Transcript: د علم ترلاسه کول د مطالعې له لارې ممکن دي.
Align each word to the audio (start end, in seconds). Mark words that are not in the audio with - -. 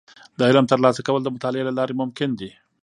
د 0.37 0.39
علم 0.49 0.65
ترلاسه 0.71 1.01
کول 1.07 1.21
د 1.23 1.29
مطالعې 1.35 1.63
له 1.67 1.73
لارې 1.77 1.93
ممکن 2.01 2.29
دي. 2.39 2.51